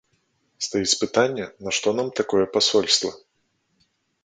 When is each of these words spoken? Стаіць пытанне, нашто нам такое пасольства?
Стаіць 0.67 0.97
пытанне, 1.01 1.45
нашто 1.67 1.87
нам 2.01 2.09
такое 2.21 2.43
пасольства? 2.57 3.11